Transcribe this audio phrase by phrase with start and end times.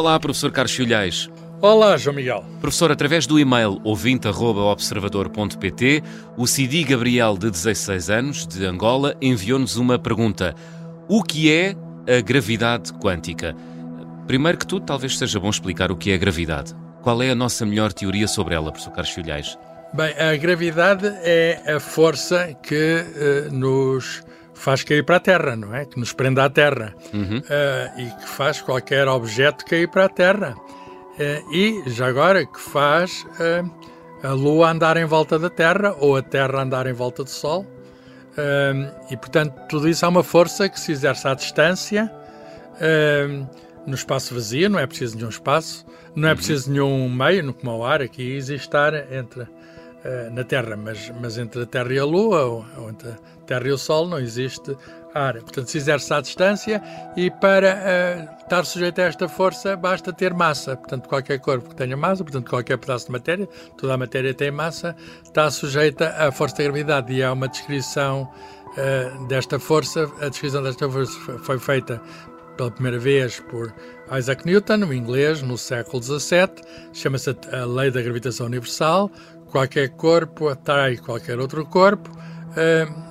[0.00, 1.30] Olá, professor Carlos Filhais.
[1.60, 2.42] Olá, João Miguel.
[2.58, 6.02] Professor, através do e-mail ouvinte.observador.pt,
[6.38, 10.54] o Cidi Gabriel, de 16 anos, de Angola, enviou-nos uma pergunta.
[11.06, 11.76] O que é
[12.08, 13.54] a gravidade quântica?
[14.26, 16.74] Primeiro que tudo, talvez seja bom explicar o que é a gravidade.
[17.02, 19.58] Qual é a nossa melhor teoria sobre ela, professor Carlos Filhais?
[19.92, 24.22] Bem, a gravidade é a força que uh, nos
[24.60, 25.86] faz cair para a Terra, não é?
[25.86, 27.38] Que nos prende à Terra uhum.
[27.38, 30.54] uh, e que faz qualquer objeto cair para a Terra.
[30.54, 33.26] Uh, e, já agora, que faz
[34.22, 37.66] a Lua andar em volta da Terra ou a Terra andar em volta do Sol.
[39.10, 42.10] e, portanto, tudo isso é uma força que se exerce à distância,
[43.86, 45.84] no espaço vazio, não é preciso nenhum espaço,
[46.14, 46.36] não é uhum.
[46.36, 49.48] preciso nenhum meio, como o ar, aqui existe estar entre uh,
[50.32, 53.68] na Terra, mas, mas entre a Terra e a Lua, ou, ou, entre a Terra
[53.68, 54.76] e o Sol, não existe
[55.14, 55.34] ar.
[55.34, 56.82] Portanto, se exerce à distância
[57.16, 60.76] e para uh, estar sujeito a esta força basta ter massa.
[60.76, 64.50] Portanto, qualquer corpo que tenha massa, portanto, qualquer pedaço de matéria, toda a matéria tem
[64.50, 68.30] massa, está sujeita à força da gravidade e há uma descrição
[68.76, 70.10] uh, desta força.
[70.20, 72.00] A descrição desta força foi feita
[72.56, 73.72] pela primeira vez por
[74.16, 76.62] Isaac Newton, no inglês, no século XVII.
[76.92, 79.10] Chama-se a Lei da Gravitação Universal
[79.50, 83.10] qualquer corpo atrai qualquer outro corpo, uh,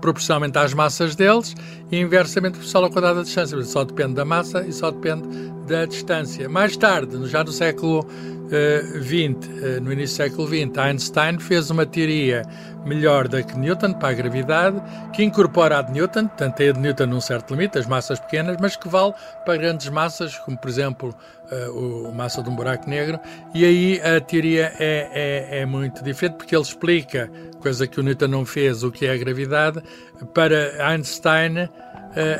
[0.00, 1.54] proporcionalmente às massas deles,
[1.90, 3.62] e inversamente proporcional ao quadrado da distância.
[3.62, 5.26] Só depende da massa e só depende
[5.66, 6.48] da distância.
[6.48, 8.06] Mais tarde, já no século
[8.50, 12.42] XX, uh, no início do século XX, Einstein fez uma teoria
[12.84, 14.82] melhor da que Newton para a gravidade,
[15.12, 18.20] que incorpora a de Newton, portanto tem a de Newton num certo limite, as massas
[18.20, 21.14] pequenas, mas que vale para grandes massas, como por exemplo
[21.70, 23.18] uh, a massa de um buraco negro,
[23.54, 28.02] e aí a teoria é, é, é, muito diferente, porque ele explica, coisa que o
[28.02, 29.82] Newton não fez, o que é a gravidade.
[30.32, 31.68] Para Einstein,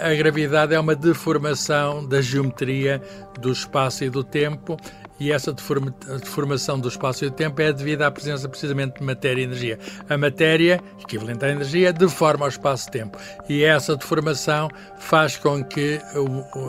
[0.02, 3.02] a gravidade é uma deformação da geometria
[3.40, 4.76] do espaço e do tempo
[5.18, 9.40] e essa deformação do espaço e do tempo é devida à presença precisamente de matéria
[9.40, 9.78] e energia.
[10.08, 13.16] A matéria, equivalente à energia, deforma o espaço-tempo
[13.48, 14.68] e essa deformação
[14.98, 16.00] faz com que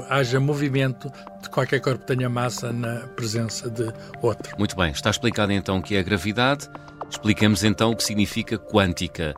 [0.10, 1.12] haja movimento
[1.42, 4.56] de qualquer corpo que tenha massa na presença de outro.
[4.58, 6.70] Muito bem, está explicado então o que é a gravidade.
[7.10, 9.36] Expliquemos então o que significa quântica.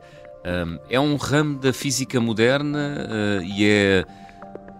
[0.88, 4.04] É um ramo da física moderna uh, e é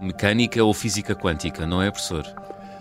[0.01, 2.25] mecânica ou física quântica, não é, professor?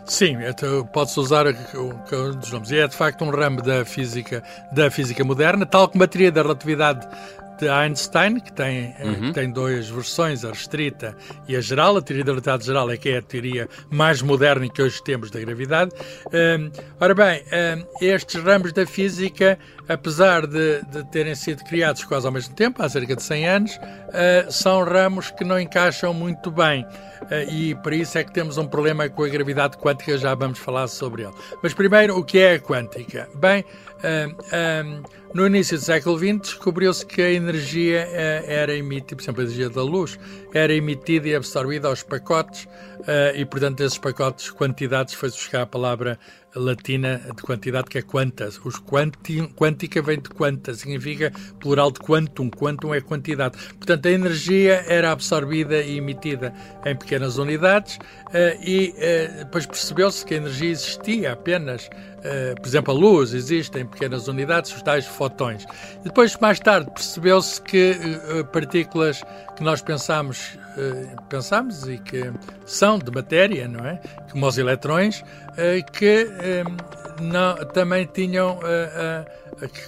[0.05, 2.71] Sim, então pode-se usar um dos nomes.
[2.71, 6.33] E é de facto um ramo da física, da física moderna, tal como a teoria
[6.33, 7.07] da relatividade
[7.59, 9.33] de Einstein, que tem, eh, uhum.
[9.33, 11.17] tem duas versões, a restrita
[11.49, 11.97] e a geral.
[11.97, 15.31] A teoria da relatividade geral é que é a teoria mais moderna que hoje temos
[15.31, 15.93] da gravidade.
[16.27, 16.71] Um,
[17.01, 19.59] ora bem, um, estes ramos da física,
[19.89, 23.77] apesar de, de, terem sido criados quase ao mesmo tempo, há cerca de 100 anos,
[23.77, 26.85] uh, são ramos que não encaixam muito bem.
[27.23, 30.59] Uh, e por isso é que temos um problema com a gravidade quântica, já vamos
[30.59, 31.35] falar sobre ele.
[31.63, 33.29] Mas primeiro, o que é a quântica?
[33.35, 33.65] Bem,
[34.05, 35.03] um,
[35.35, 39.45] no início do século XX, descobriu-se que a energia uh, era emitida, por exemplo, a
[39.45, 40.19] energia da luz,
[40.53, 45.67] era emitida e absorvida aos pacotes, uh, e portanto, esses pacotes, quantidades, foi buscar a
[45.67, 46.19] palavra
[46.59, 48.59] latina de quantidade que é quantas.
[48.65, 52.51] Os quanti, quântica vem de quanta, significa plural de quantum.
[52.51, 53.57] Quantum é quantidade.
[53.75, 56.53] Portanto, a energia era absorvida e emitida
[56.85, 62.67] em pequenas unidades uh, e uh, depois percebeu-se que a energia existia apenas, uh, por
[62.67, 65.65] exemplo, a luz existe em pequenas unidades, os tais fotões.
[66.01, 67.97] E depois, mais tarde, percebeu-se que
[68.53, 69.23] partículas
[69.57, 70.59] que nós pensamos,
[71.29, 72.31] pensamos e que
[72.65, 74.01] são de matéria, não é?
[74.31, 75.25] Como os eletrões,
[75.93, 76.29] que
[77.21, 78.59] não, também tinham,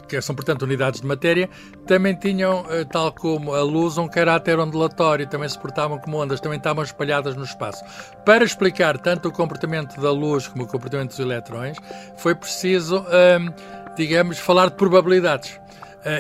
[0.08, 1.48] que são portanto unidades de matéria,
[1.86, 6.58] também tinham, tal como a luz, um caráter ondulatório, também se portavam como ondas, também
[6.58, 7.84] estavam espalhadas no espaço.
[8.24, 11.76] Para explicar tanto o comportamento da luz como o comportamento dos eletrões,
[12.16, 13.04] foi preciso,
[13.96, 15.58] digamos, falar de probabilidades.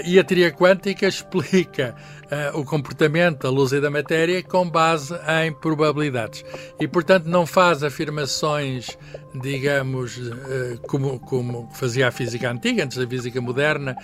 [0.04, 1.94] E a teoria quântica explica
[2.30, 6.44] uh, o comportamento da luz e da matéria com base em probabilidades.
[6.78, 8.96] E, portanto, não faz afirmações,
[9.34, 13.96] digamos, uh, como, como fazia a física antiga, antes da física moderna.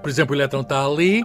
[0.00, 1.22] por exemplo, o elétron está ali,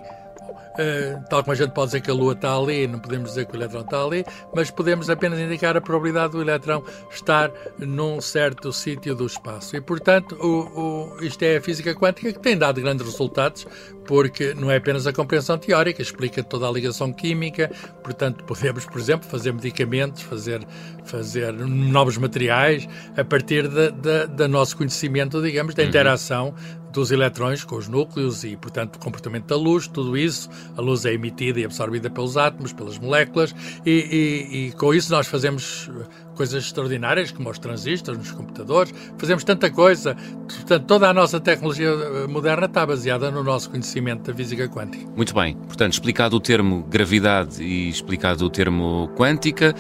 [0.50, 3.48] Uh, tal como a gente pode dizer que a Lua está ali, não podemos dizer
[3.48, 4.24] que o elétron está ali,
[4.54, 9.76] mas podemos apenas indicar a probabilidade do elétron estar num certo sítio do espaço.
[9.76, 13.66] E, portanto, o, o, isto é a física quântica que tem dado grandes resultados,
[14.06, 17.72] porque não é apenas a compreensão teórica, explica toda a ligação química,
[18.04, 20.66] portanto, podemos, por exemplo, fazer medicamentos, fazer,
[21.04, 25.90] fazer novos materiais a partir do nosso conhecimento, digamos, da uhum.
[25.90, 26.56] interação
[26.92, 30.50] dos eletrões com os núcleos e, portanto, o comportamento da luz, tudo isso.
[30.76, 33.54] A luz é emitida e absorvida pelos átomos, pelas moléculas,
[33.86, 35.90] e, e, e com isso nós fazemos
[36.36, 40.16] coisas extraordinárias, como os transistores nos computadores, fazemos tanta coisa.
[40.48, 45.04] Portanto, toda a nossa tecnologia eh, moderna está baseada no nosso conhecimento da física quântica.
[45.16, 45.56] Muito bem.
[45.56, 49.74] Portanto, explicado o termo gravidade e explicado o termo quântica,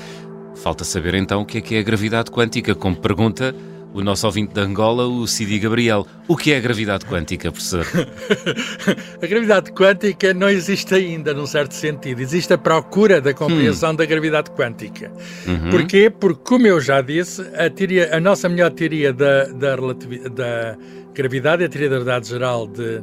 [0.55, 3.55] falta saber então o que é que é a gravidade quântica, como pergunta
[3.97, 6.05] o nosso ouvinte de Angola, o Cidi Gabriel.
[6.27, 7.83] O que é a gravidade quântica, professor?
[9.19, 12.21] a gravidade quântica não existe ainda, num certo sentido.
[12.21, 13.95] Existe a procura da compreensão hum.
[13.95, 15.11] da gravidade quântica.
[15.47, 15.71] Uhum.
[15.71, 16.11] Porquê?
[16.11, 20.77] Porque, como eu já disse, a, teoria, a nossa melhor teoria da, da, da
[21.11, 23.01] gravidade, a teoria da verdade geral de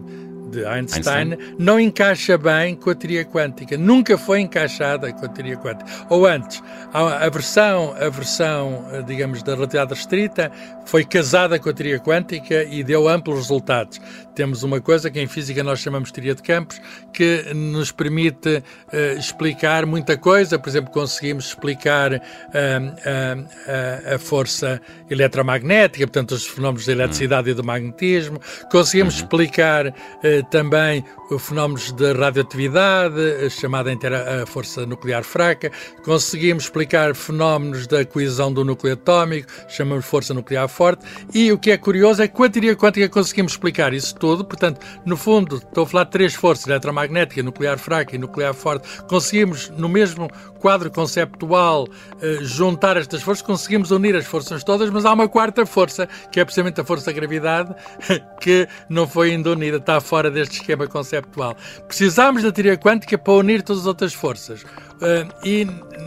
[0.50, 3.76] de Einstein, Einstein, não encaixa bem com a teoria quântica.
[3.76, 5.90] Nunca foi encaixada com a teoria quântica.
[6.08, 6.62] Ou antes,
[6.92, 10.52] a, versão, a versão, eh, digamos, da relatividade restrita
[10.86, 14.00] foi casada com a teoria quântica e deu amplos resultados.
[14.34, 16.80] Temos uma coisa que em física nós chamamos de teoria de campos,
[17.12, 20.58] que nos permite uh, explicar muita coisa.
[20.58, 27.54] Por exemplo, conseguimos explicar uh, uh, a força eletromagnética, portanto, os fenómenos da eletricidade e
[27.54, 28.40] do magnetismo.
[28.70, 29.20] Conseguimos uhum.
[29.20, 29.94] explicar
[30.42, 31.04] também
[31.38, 35.70] fenómenos de radioatividade, chamada a força nuclear fraca.
[36.04, 41.04] Conseguimos explicar fenómenos da coesão do núcleo atómico, chamamos força nuclear forte.
[41.32, 44.44] E o que é curioso é que com a teoria quântica conseguimos explicar isso tudo.
[44.44, 48.86] Portanto, no fundo, estou a falar de três forças, eletromagnética, nuclear fraca e nuclear forte.
[49.08, 50.30] Conseguimos, no mesmo
[50.64, 51.86] quadro conceptual,
[52.22, 56.40] eh, juntar estas forças, conseguimos unir as forças todas, mas há uma quarta força, que
[56.40, 57.74] é precisamente a força da gravidade,
[58.40, 61.56] que não foi ainda unida, está fora deste esquema conceptual.
[61.86, 64.62] Precisámos da teoria quântica para unir todas as outras forças.
[64.62, 65.66] Uh, e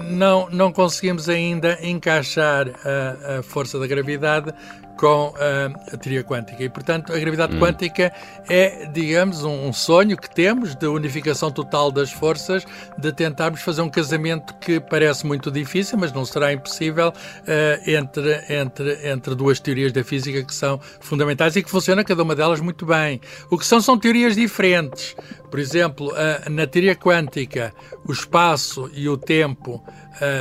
[0.10, 4.54] não, não conseguimos ainda encaixar a, a força da gravidade
[4.98, 6.62] com uh, a teoria quântica.
[6.64, 7.60] E, portanto, a gravidade hum.
[7.60, 8.12] quântica
[8.50, 12.66] é, digamos, um, um, sonho que temos de unificação total das forças,
[12.98, 18.44] de tentarmos fazer um casamento que parece muito difícil, mas não será impossível, uh, entre,
[18.50, 22.60] entre, entre duas teorias da física que são fundamentais e que funcionam cada uma delas
[22.60, 23.22] muito bem.
[23.50, 25.16] O que são, são teorias diferentes.
[25.52, 27.74] Por exemplo, uh, na teoria quântica,
[28.06, 29.84] o espaço e o tempo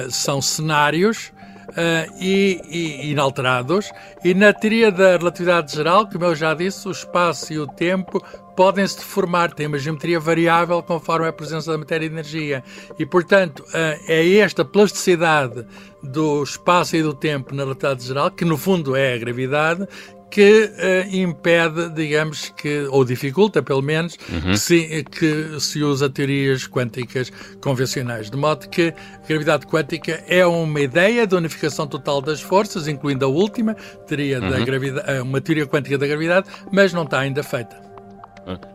[0.09, 1.31] são cenários
[1.71, 3.91] uh, e, e, inalterados,
[4.25, 8.23] e na teoria da relatividade geral, como eu já disse, o espaço e o tempo
[8.57, 12.65] podem-se deformar, têm uma geometria variável conforme a presença da matéria e energia.
[12.99, 15.67] E, portanto, uh, é esta plasticidade
[16.03, 19.87] do espaço e do tempo na relatividade geral, que no fundo é a gravidade,
[20.31, 24.53] que uh, impede, digamos que, ou dificulta pelo menos, uhum.
[24.53, 27.31] que, se, que se usa teorias quânticas
[27.61, 28.31] convencionais.
[28.31, 28.93] De modo que
[29.23, 33.75] a gravidade quântica é uma ideia de unificação total das forças, incluindo a última,
[34.07, 34.51] teoria uhum.
[34.51, 37.86] da gravidade, eh, uma teoria quântica da gravidade, mas não está ainda feita.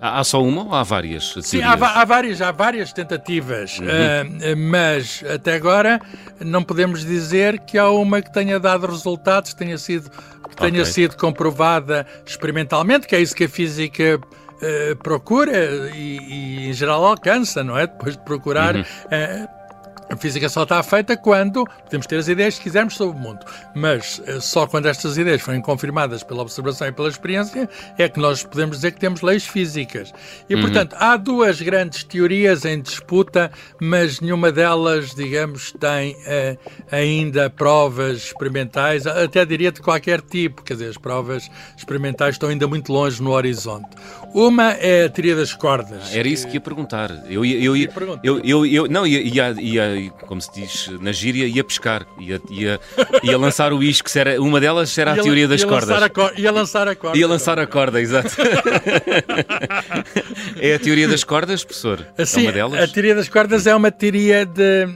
[0.01, 1.29] Há só uma ou há várias?
[1.29, 1.47] Teorias?
[1.47, 3.85] Sim, há, há, várias, há várias tentativas, uhum.
[3.85, 6.01] uh, mas até agora
[6.41, 10.11] não podemos dizer que há uma que tenha dado resultados, tenha sido
[10.49, 10.85] que tenha okay.
[10.85, 17.05] sido comprovada experimentalmente, que é isso que a física uh, procura e, e, em geral
[17.05, 17.87] alcança, não é?
[17.87, 18.75] Depois de procurar.
[18.75, 18.81] Uhum.
[18.81, 19.60] Uh,
[20.11, 23.45] a física só está feita quando podemos ter as ideias que quisermos sobre o mundo,
[23.73, 28.19] mas eh, só quando estas ideias forem confirmadas pela observação e pela experiência é que
[28.19, 30.13] nós podemos dizer que temos leis físicas.
[30.49, 30.63] E, uhum.
[30.63, 33.49] portanto, há duas grandes teorias em disputa,
[33.79, 36.57] mas nenhuma delas, digamos, tem uh,
[36.91, 42.67] ainda provas experimentais, até diria de qualquer tipo, quer dizer, as provas experimentais estão ainda
[42.67, 43.87] muito longe no horizonte.
[44.33, 46.15] Uma é a teoria das cordas.
[46.15, 47.11] Era isso que ia perguntar.
[47.29, 47.89] Eu ia, eu ia,
[48.23, 52.41] eu, eu, eu, não, ia, ia, ia, como se diz na gíria, ia pescar, ia,
[52.49, 52.79] ia,
[53.23, 54.09] ia lançar o isco.
[54.15, 55.89] Era, uma delas era a ia, teoria das cordas.
[55.89, 57.17] Lançar cor, ia lançar a corda.
[57.17, 58.29] Ia lançar a corda, exato.
[60.59, 62.05] é a teoria das cordas, professor?
[62.25, 62.83] Sim, é uma delas?
[62.83, 64.87] a teoria das cordas é uma teoria de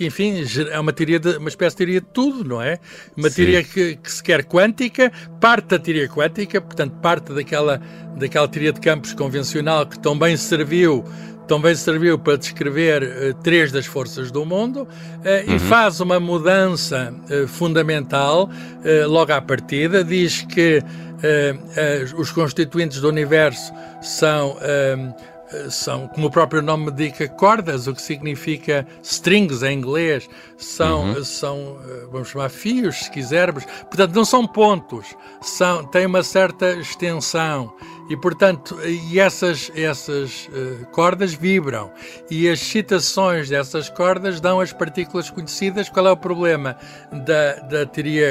[0.00, 2.78] que enfim é uma teoria de, uma espécie de teoria de tudo, não é?
[3.14, 3.36] Uma Sim.
[3.36, 7.82] teoria que, que se quer quântica, parte da teoria quântica, portanto parte daquela
[8.16, 11.04] daquela teoria de campos convencional que também serviu
[11.46, 15.56] também serviu para descrever uh, três das forças do mundo uh, uhum.
[15.56, 18.48] e faz uma mudança uh, fundamental
[19.06, 20.02] logo à partida.
[20.02, 20.82] Diz que
[22.16, 24.56] os constituintes do universo são
[25.70, 31.24] são, como o próprio nome indica, cordas, o que significa strings em inglês, são, uhum.
[31.24, 31.78] são
[32.10, 33.64] vamos chamar fios, se quisermos.
[33.64, 35.06] Portanto, não são pontos,
[35.40, 37.72] são, têm uma certa extensão
[38.10, 41.92] e, portanto, e essas, essas uh, cordas vibram
[42.28, 45.88] e as excitações dessas cordas dão as partículas conhecidas.
[45.88, 46.76] Qual é o problema
[47.24, 48.26] da, da teoria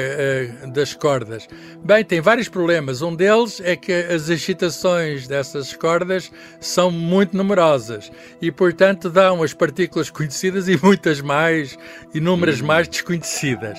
[0.66, 1.48] uh, das cordas?
[1.82, 3.00] Bem, tem vários problemas.
[3.00, 9.54] Um deles é que as excitações dessas cordas são muito numerosas e, portanto, dão as
[9.54, 11.78] partículas conhecidas e muitas mais,
[12.12, 12.66] inúmeras uhum.
[12.66, 13.78] mais desconhecidas.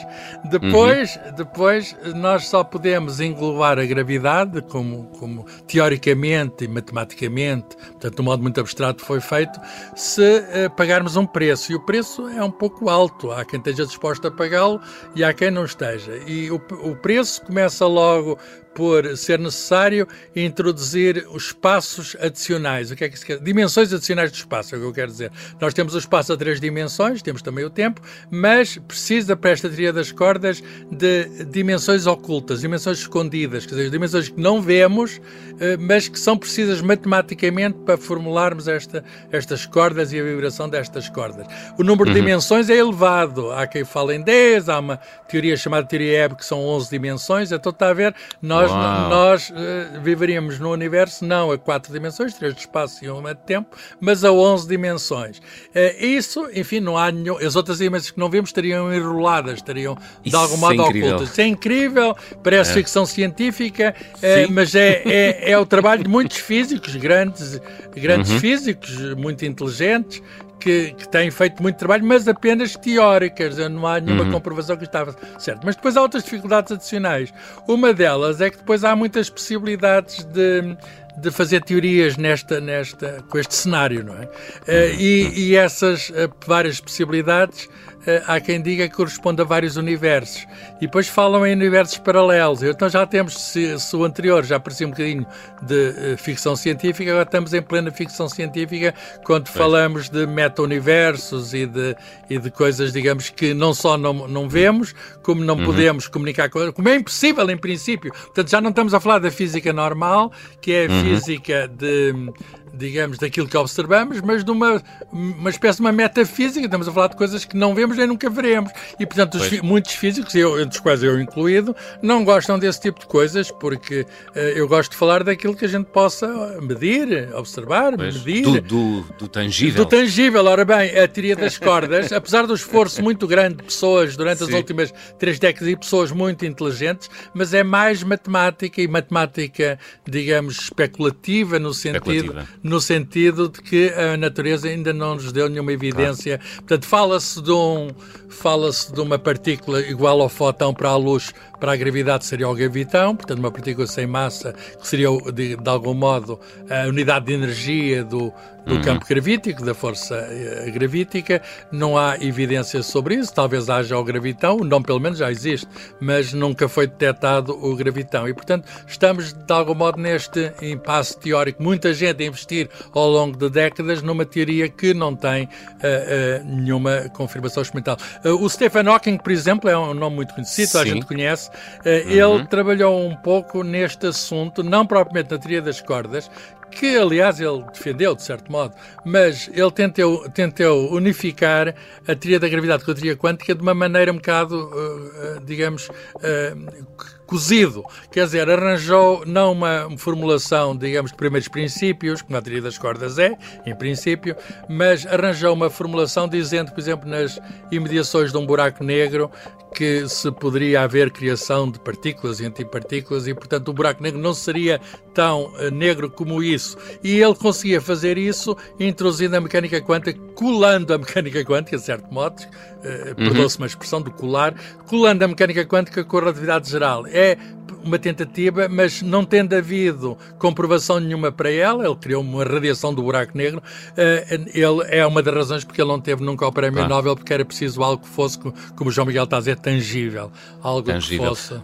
[0.50, 1.36] Depois, uhum.
[1.36, 8.22] depois, nós só podemos englobar a gravidade como, como teórica teoricamente e matematicamente, portanto, de
[8.22, 9.60] um modo muito abstrato, foi feito,
[9.96, 11.72] se uh, pagarmos um preço.
[11.72, 13.32] E o preço é um pouco alto.
[13.32, 14.82] Há quem esteja disposto a pagá-lo
[15.16, 16.16] e há quem não esteja.
[16.26, 18.38] E o, o preço começa logo
[18.74, 22.92] por ser necessário introduzir os espaços adicionais.
[22.92, 23.40] O que é que se quer?
[23.40, 25.32] Dimensões adicionais do espaço, é o que eu quero dizer.
[25.60, 29.68] Nós temos o espaço a três dimensões, temos também o tempo, mas precisa para esta
[29.68, 35.20] teoria das cordas de dimensões ocultas, dimensões escondidas, quer dizer, dimensões que não vemos,
[35.60, 41.10] eh, mas que são precisas matematicamente para formularmos esta, estas cordas e a vibração destas
[41.10, 41.46] cordas.
[41.78, 42.14] O número uhum.
[42.14, 43.52] de dimensões é elevado.
[43.52, 44.98] Há quem fale em 10, há uma
[45.28, 49.50] teoria chamada teoria Hebb que são 11 dimensões, então está a ver, nós nós, nós
[49.50, 53.76] uh, viveríamos no universo não a quatro dimensões, três de espaço e uma de tempo,
[54.00, 55.38] mas a onze dimensões.
[55.38, 57.38] Uh, isso, enfim, não há nenhum.
[57.38, 61.32] As outras dimensões que não vemos estariam enroladas, estariam de isso algum modo é ocultas.
[61.32, 62.74] Isso é incrível, parece é.
[62.76, 67.60] ficção científica, uh, mas é, é, é, o trabalho de muitos físicos, grandes,
[67.96, 68.40] grandes uhum.
[68.40, 70.22] físicos, muito inteligentes,
[70.62, 74.32] que, que, têm feito muito trabalho, mas apenas teóricas, não há nenhuma uhum.
[74.32, 75.62] comprovação que estava certo.
[75.66, 77.34] Mas depois há outras dificuldades adicionais.
[77.68, 80.78] Uma delas é que depois há muitas possibilidades de,
[81.18, 84.26] de fazer teorias nesta, nesta, com este cenário, não é?
[84.26, 87.70] Uh, e, e, essas uh, várias possibilidades
[88.06, 90.48] eh, há quem diga que corresponde a vários universos.
[90.78, 92.64] E depois falam em universos paralelos.
[92.64, 95.26] Então já temos, se, se o anterior já parecia um bocadinho
[95.62, 101.68] de uh, ficção científica, agora estamos em plena ficção científica quando falamos de meta-universos e
[101.68, 101.96] de,
[102.28, 105.66] e de coisas, digamos, que não só não, não vemos, como não uhum.
[105.66, 108.12] podemos comunicar com como é impossível em princípio.
[108.12, 111.01] Portanto, já não estamos a falar da física normal, que é a uhum.
[111.02, 112.32] Física de
[112.74, 116.66] digamos, daquilo que observamos, mas de uma, uma espécie de uma metafísica.
[116.66, 118.72] Estamos a falar de coisas que não vemos nem nunca veremos.
[119.00, 123.00] E, portanto, os, muitos físicos, eu, entre os quais eu incluído, não gostam desse tipo
[123.00, 124.02] de coisas, porque
[124.36, 126.28] uh, eu gosto de falar daquilo que a gente possa
[126.62, 128.44] medir, observar, pois, medir.
[128.44, 129.84] Do, do, do, tangível.
[129.84, 130.46] Do tangível.
[130.46, 134.46] Ora bem, a teoria das cordas, apesar do esforço muito grande de pessoas durante Sim.
[134.46, 140.60] as últimas três décadas e pessoas muito inteligentes, mas é mais matemática e matemática, digamos,
[140.60, 142.32] especulativa no sentido.
[142.32, 146.38] Especulativa no sentido de que a natureza ainda não nos deu nenhuma evidência.
[146.38, 146.56] Claro.
[146.58, 147.90] Portanto, fala-se de, um,
[148.30, 152.54] fala de uma partícula igual ao fóton para a luz, para a gravidade seria o
[152.54, 156.40] gravitão, portanto, uma partícula sem massa, que seria, de, de algum modo,
[156.70, 158.32] a unidade de energia do,
[158.66, 158.82] do uhum.
[158.82, 161.42] campo gravítico, da força uh, gravítica.
[161.72, 163.34] Não há evidência sobre isso.
[163.34, 165.68] Talvez haja o gravitão, o nome pelo menos já existe,
[166.00, 168.28] mas nunca foi detectado o gravitão.
[168.28, 171.62] E, portanto, estamos de algum modo neste impasse teórico.
[171.62, 176.46] Muita gente a investir ao longo de décadas numa teoria que não tem uh, uh,
[176.46, 177.98] nenhuma confirmação experimental.
[178.24, 180.78] o Stephen Hawking, por exemplo, é um nome muito conhecido, Sim.
[180.78, 181.50] a gente conhece.
[181.86, 182.36] Uhum.
[182.36, 186.30] Ele trabalhou um pouco neste assunto, não propriamente na teoria das cordas,
[186.72, 188.74] que aliás ele defendeu de certo modo,
[189.06, 191.76] mas ele tentou, tentou unificar
[192.08, 195.90] a teoria da gravidade com a teoria quântica de uma maneira um bocado, uh, digamos,
[195.90, 197.84] uh, cozido.
[198.12, 203.18] Quer dizer, arranjou não uma formulação, digamos, de primeiros princípios, como a teoria das cordas
[203.18, 204.36] é, em princípio,
[204.68, 207.40] mas arranjou uma formulação dizendo, por exemplo, nas
[207.72, 209.32] imediações de um buraco negro,
[209.74, 214.34] que se poderia haver criação de partículas e antipartículas e, portanto, o buraco negro não
[214.34, 214.80] seria
[215.14, 216.78] tão uh, negro como isso.
[217.04, 222.14] E ele conseguia fazer isso introduzindo a mecânica quântica, colando a mecânica quântica, de certo
[222.14, 223.16] modo, uh, uhum.
[223.16, 224.54] perdoa-se uma expressão do colar,
[224.88, 227.06] colando a mecânica quântica com a relatividade geral.
[227.08, 227.38] É
[227.84, 233.02] uma tentativa, mas não tendo havido comprovação nenhuma para ela, ele criou uma radiação do
[233.02, 233.62] buraco negro,
[233.98, 236.90] eh, ele é uma das razões porque ele não teve nunca o prémio claro.
[236.94, 238.40] Nobel, porque era preciso algo que fosse,
[238.76, 240.32] como o João Miguel está a dizer, tangível.
[240.62, 241.32] Algo tangível.
[241.32, 241.62] que fosse...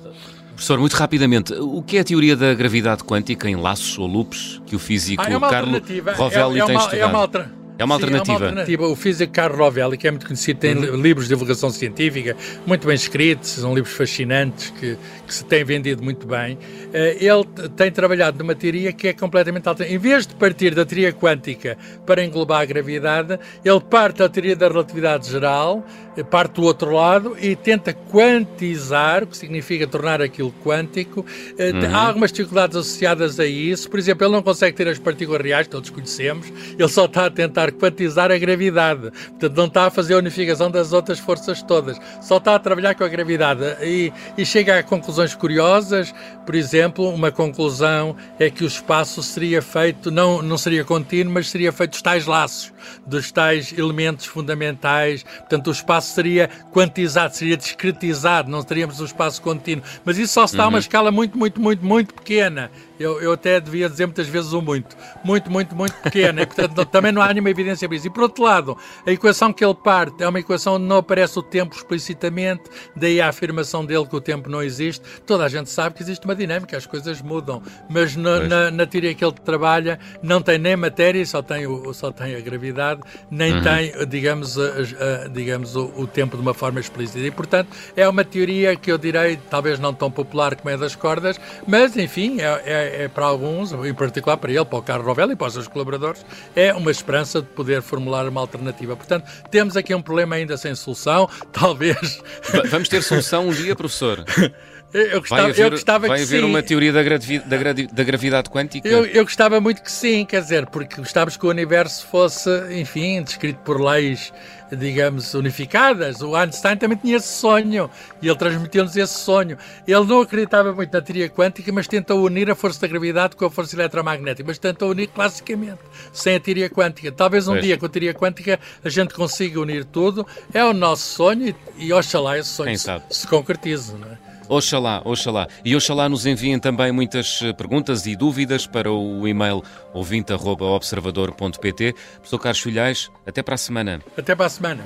[0.58, 4.60] Professor, muito rapidamente, o que é a teoria da gravidade quântica em laços ou loops
[4.66, 5.80] que o físico ah, é Carlo
[6.16, 7.00] Rovelli é, é tem uma, estudado?
[7.00, 8.34] É uma, É uma Sim, alternativa.
[8.34, 8.88] É uma alternativa.
[8.88, 10.96] O físico Carlo Rovelli, que é muito conhecido, tem uhum.
[11.02, 16.04] livros de divulgação científica muito bem escritos, são livros fascinantes que, que se têm vendido
[16.04, 16.58] muito bem.
[16.94, 19.96] Eh, ele tem trabalhado numa teoria que é completamente alternativa.
[19.96, 24.56] Em vez de partir da teoria quântica para englobar a gravidade, ele parte da teoria
[24.56, 30.22] da relatividade geral, eh, parte do outro lado e tenta quantizar, o que significa tornar
[30.22, 31.26] aquilo quântico.
[31.58, 31.96] Eh, uhum.
[31.96, 33.90] Há algumas dificuldades associadas a isso.
[33.90, 37.30] Por exemplo, ele não consegue ter as partículas reais, todos conhecemos, ele só está a
[37.30, 39.12] tentar quantizar a gravidade.
[39.12, 42.00] Portanto, não está a fazer a unificação das outras forças todas.
[42.22, 43.62] Só está a trabalhar com a gravidade.
[43.82, 46.14] E, e chega a conclusões curiosas.
[46.46, 51.50] Por exemplo, uma conclusão é que o espaço seria feito, não, não seria contínuo, mas
[51.50, 52.74] seria feito dos tais laços,
[53.06, 55.24] dos tais elementos fundamentais.
[55.24, 59.84] Portanto, o espaço seria quantizado, seria discretizado, não teríamos um espaço contínuo.
[60.06, 60.80] Mas isso só se dá a uma uhum.
[60.80, 62.72] escala muito, muito, muito, muito pequena.
[63.00, 64.96] Eu, eu até devia dizer muitas vezes o muito.
[65.24, 66.42] Muito, muito, muito pequena.
[66.42, 68.08] E, portanto, também não há nenhuma evidência para isso.
[68.08, 71.38] E, por outro lado, a equação que ele parte é uma equação onde não aparece
[71.38, 72.64] o tempo explicitamente,
[72.96, 75.04] daí a afirmação dele que o tempo não existe.
[75.26, 77.62] Toda a gente sabe que existe uma dinâmica, as coisas mudam.
[77.90, 81.94] Mas na, na, na teoria que ele trabalha, não tem nem matéria, só tem, o,
[81.94, 83.62] só tem a gravidade, nem uhum.
[83.62, 87.20] tem, digamos, a, a, digamos o, o, tempo de uma forma explícita.
[87.20, 90.96] E, portanto, é uma teoria que eu direi, talvez não tão popular como é das
[90.96, 95.06] cordas, mas, enfim, é, é é, para alguns, em particular para ele, para o Carlos
[95.06, 96.26] Rovelli e para os seus colaboradores,
[96.56, 98.96] é uma esperança de poder formular uma alternativa.
[98.96, 102.22] Portanto, temos aqui um problema ainda sem solução, talvez.
[102.70, 104.24] Vamos ter solução um dia, professor.
[104.94, 106.46] Eu gostava, vai haver, eu gostava vai haver sim.
[106.46, 107.58] uma teoria da, gravi, da,
[107.92, 108.88] da, gravidade quântica?
[108.88, 113.22] Eu, eu gostava muito que sim, quer dizer, porque gostávamos que o universo fosse, enfim,
[113.22, 114.32] descrito por leis,
[114.72, 116.22] digamos, unificadas.
[116.22, 117.90] O Einstein também tinha esse sonho
[118.22, 119.58] e ele transmitiu-nos esse sonho.
[119.86, 123.44] Ele não acreditava muito na teoria quântica, mas tentou unir a força da gravidade com
[123.46, 125.82] a força eletromagnética, mas tentou unir classicamente,
[126.14, 127.12] sem a teoria quântica.
[127.12, 127.66] Talvez um pois.
[127.66, 130.26] dia com a teoria quântica a gente consiga unir tudo.
[130.54, 133.94] É o nosso sonho e, e oxalá esse sonho se, se concretize.
[133.94, 134.27] Não é?
[134.50, 135.48] Oxalá, oxalá.
[135.64, 139.64] E oxalá nos enviem também muitas eh, perguntas e dúvidas para o e-mail
[139.94, 141.94] ouvinte.observador.pt.
[142.16, 144.02] Professor Carlos Filhais, até para a semana.
[144.18, 144.84] Até para a semana.